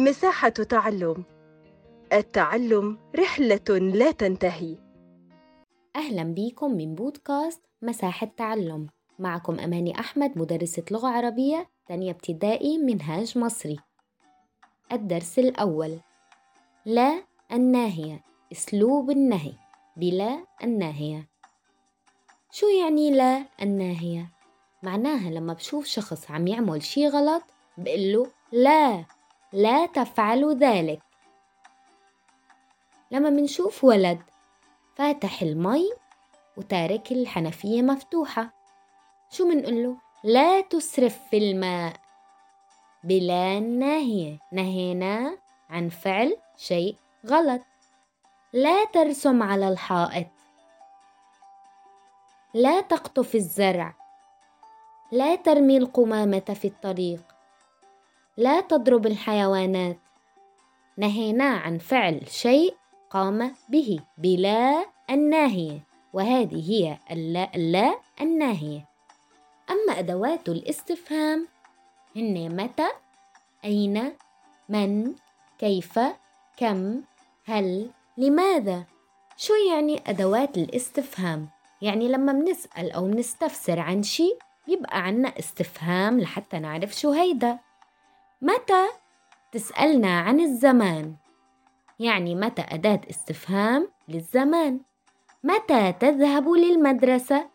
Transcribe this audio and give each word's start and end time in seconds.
مساحة 0.00 0.48
تعلم. 0.48 1.24
التعلم 2.12 2.98
رحلة 3.16 3.78
لا 3.78 4.10
تنتهي. 4.10 4.76
أهلا 5.96 6.22
بيكم 6.22 6.70
من 6.76 6.94
بودكاست 6.94 7.62
مساحة 7.82 8.26
تعلم. 8.36 8.88
معكم 9.18 9.60
أماني 9.60 10.00
أحمد 10.00 10.38
مدرسة 10.38 10.82
لغة 10.90 11.08
عربية 11.08 11.68
تانية 11.86 12.10
ابتدائي 12.10 12.78
منهاج 12.78 13.38
مصري. 13.38 13.78
الدرس 14.92 15.38
الأول. 15.38 16.00
لا 16.86 17.22
الناهية 17.52 18.24
أسلوب 18.52 19.10
النهي. 19.10 19.52
بلا 19.96 20.44
الناهية. 20.64 21.28
شو 22.50 22.66
يعني 22.66 23.10
لا 23.10 23.44
الناهية؟ 23.62 24.30
معناها 24.82 25.30
لما 25.30 25.52
بشوف 25.52 25.86
شخص 25.86 26.30
عم 26.30 26.46
يعمل 26.46 26.82
شي 26.82 27.08
غلط 27.08 27.42
بقله 27.78 28.26
لا. 28.52 29.04
لا 29.52 29.86
تفعلوا 29.86 30.52
ذلك. 30.54 31.02
لما 33.10 33.30
منشوف 33.30 33.84
ولد 33.84 34.22
فاتح 34.96 35.42
المي 35.42 35.92
وتارك 36.56 37.12
الحنفية 37.12 37.82
مفتوحة. 37.82 38.52
شو 39.30 39.48
منقوله 39.48 39.96
لا 40.24 40.60
تسرف 40.60 41.18
في 41.30 41.38
الماء. 41.38 41.96
بلا 43.04 43.60
ناهية. 43.60 44.38
نهينا 44.52 45.38
عن 45.70 45.88
فعل 45.88 46.36
شيء 46.56 46.96
غلط. 47.26 47.60
لا 48.52 48.84
ترسم 48.84 49.42
على 49.42 49.68
الحائط. 49.68 50.26
لا 52.54 52.80
تقطف 52.80 53.34
الزرع. 53.34 53.94
لا 55.12 55.34
ترمي 55.34 55.76
القمامة 55.76 56.40
في 56.40 56.68
الطريق. 56.68 57.29
لا 58.40 58.60
تضرب 58.60 59.06
الحيوانات. 59.06 59.98
نهينا 60.96 61.44
عن 61.44 61.78
فعل 61.78 62.20
شيء 62.28 62.74
قام 63.10 63.54
به 63.68 64.00
بلا 64.18 64.86
الناهية 65.10 65.80
وهذه 66.12 66.70
هي 66.70 66.98
اللا, 67.10 67.54
اللا 67.54 67.98
الناهية. 68.20 68.88
أما 69.70 69.98
أدوات 69.98 70.48
الاستفهام 70.48 71.48
هن 72.16 72.56
متى؟ 72.56 72.88
أين؟ 73.64 74.12
من؟ 74.68 75.14
كيف؟ 75.58 75.98
كم؟ 76.56 77.00
هل؟ 77.44 77.90
لماذا؟ 78.16 78.84
شو 79.36 79.52
يعني 79.54 80.02
أدوات 80.06 80.58
الاستفهام؟ 80.58 81.48
يعني 81.82 82.08
لما 82.08 82.32
بنسأل 82.32 82.92
أو 82.92 83.06
بنستفسر 83.06 83.80
عن 83.80 84.02
شيء 84.02 84.38
يبقى 84.68 85.02
عنا 85.02 85.38
استفهام 85.38 86.20
لحتى 86.20 86.58
نعرف 86.58 86.92
شو 86.92 87.10
هيدا. 87.10 87.58
متى 88.42 88.88
تسألنا 89.52 90.20
عن 90.20 90.40
الزمان؟ 90.40 91.14
يعني 91.98 92.34
متى 92.34 92.62
أداة 92.68 93.00
استفهام 93.10 93.90
للزمان؟ 94.08 94.80
متى 95.44 95.92
تذهب 95.92 96.48
للمدرسة؟ 96.48 97.48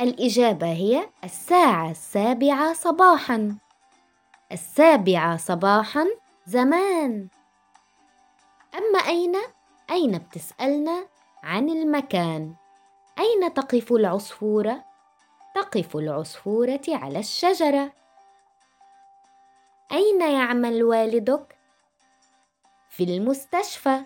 الإجابة 0.00 0.66
هي 0.66 1.08
الساعة 1.24 1.90
السابعة 1.90 2.72
صباحا. 2.72 3.56
السابعة 4.52 5.36
صباحا 5.36 6.06
زمان. 6.46 7.28
أما 8.74 8.98
أين؟ 8.98 9.36
أين 9.90 10.18
بتسألنا 10.18 11.06
عن 11.42 11.68
المكان؟ 11.68 12.54
أين 13.18 13.54
تقف 13.54 13.92
العصفورة؟ 13.92 14.84
تقف 15.54 15.96
العصفورة 15.96 16.80
على 16.88 17.18
الشجرة. 17.18 17.99
أين 19.92 20.20
يعمل 20.20 20.82
والدك؟ 20.82 21.56
في 22.88 23.04
المستشفى. 23.04 24.04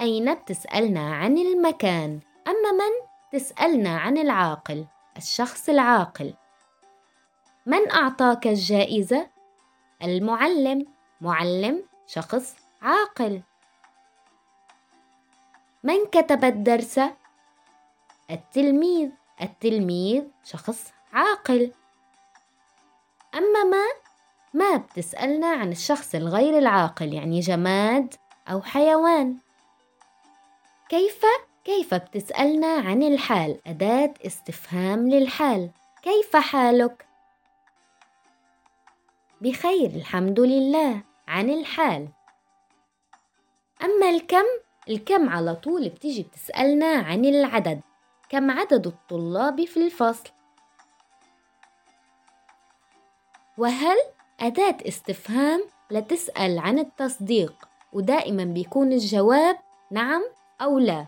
أين؟ 0.00 0.34
بتسألنا 0.34 1.14
عن 1.14 1.38
المكان. 1.38 2.20
أما 2.48 2.72
من؟ 2.72 3.08
تسألنا 3.32 3.98
عن 3.98 4.18
العاقل 4.18 4.86
الشخص 5.16 5.68
العاقل. 5.68 6.34
من 7.66 7.90
أعطاك 7.90 8.46
الجائزة؟ 8.46 9.30
المعلم. 10.02 10.86
معلم 11.20 11.84
شخص 12.06 12.56
عاقل. 12.82 13.42
من 15.82 16.06
كتب 16.06 16.44
الدرس؟ 16.44 17.00
التلميذ. 18.30 19.10
التلميذ 19.42 20.24
شخص 20.44 20.92
عاقل. 21.12 21.72
أما 23.34 23.64
ما؟ 23.64 24.09
ما 24.54 24.76
بتسألنا 24.76 25.46
عن 25.46 25.72
الشخص 25.72 26.14
الغير 26.14 26.58
العاقل 26.58 27.14
يعني 27.14 27.40
جماد 27.40 28.14
أو 28.48 28.62
حيوان. 28.62 29.36
كيف؟ 30.88 31.22
كيف 31.64 31.94
بتسألنا 31.94 32.66
عن 32.66 33.02
الحال؟ 33.02 33.60
أداة 33.66 34.14
استفهام 34.26 35.08
للحال. 35.08 35.70
كيف 36.02 36.36
حالك؟ 36.36 37.06
بخير 39.40 39.90
الحمد 39.90 40.40
لله. 40.40 41.02
عن 41.28 41.50
الحال. 41.50 42.08
أما 43.82 44.08
الكم 44.10 44.44
الكم 44.88 45.28
على 45.28 45.54
طول 45.54 45.88
بتيجي 45.88 46.22
بتسألنا 46.22 46.86
عن 46.86 47.24
العدد. 47.24 47.80
كم 48.28 48.50
عدد 48.50 48.86
الطلاب 48.86 49.64
في 49.64 49.86
الفصل؟ 49.86 50.28
وهل 53.58 53.96
أداة 54.40 54.76
استفهام 54.88 55.64
لتسأل 55.90 56.58
عن 56.58 56.78
التصديق 56.78 57.68
ودائما 57.92 58.44
بيكون 58.44 58.92
الجواب 58.92 59.58
نعم 59.90 60.22
أو 60.60 60.78
لا. 60.78 61.06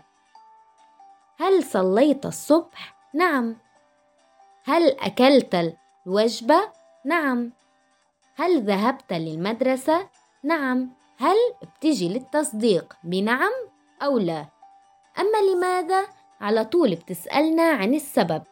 هل 1.39 1.63
صليت 1.63 2.25
الصبح؟ 2.25 2.95
نعم. 3.13 3.55
هل 4.65 4.99
أكلت 4.99 5.75
الوجبة؟ 6.07 6.71
نعم. 7.05 7.51
هل 8.35 8.65
ذهبت 8.65 9.13
للمدرسة؟ 9.13 10.09
نعم. 10.43 10.89
هل 11.17 11.37
بتجي 11.61 12.09
للتصديق؟ 12.09 12.93
بنعم 13.03 13.51
أو 14.01 14.17
لا. 14.17 14.45
أما 15.19 15.37
لماذا؟ 15.51 16.07
على 16.41 16.65
طول 16.65 16.95
بتسألنا 16.95 17.63
عن 17.63 17.93
السبب. 17.93 18.43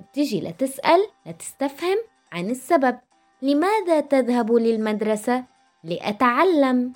بتجي 0.00 0.40
لتسأل 0.40 1.08
لتستفهم 1.26 1.98
عن 2.32 2.50
السبب. 2.50 2.98
لماذا 3.42 4.00
تذهب 4.00 4.52
للمدرسة؟ 4.52 5.44
لأتعلم 5.84 6.92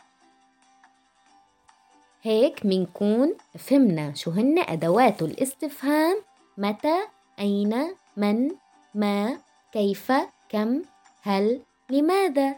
هيك 2.22 2.66
منكون 2.66 3.34
فهمنا 3.58 4.14
شو 4.14 4.30
هن 4.30 4.58
أدوات 4.58 5.22
الاستفهام 5.22 6.16
متى 6.58 6.96
أين 7.38 7.94
من 8.16 8.50
ما 8.94 9.38
كيف 9.72 10.12
كم 10.48 10.82
هل 11.22 11.60
لماذا 11.90 12.48
إن 12.48 12.56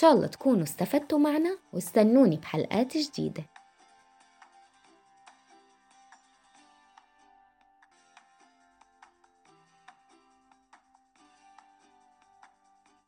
شاء 0.00 0.12
الله 0.12 0.26
تكونوا 0.26 0.62
استفدتوا 0.62 1.18
معنا 1.18 1.58
واستنوني 1.72 2.36
بحلقات 2.36 2.96
جديدة 2.96 3.44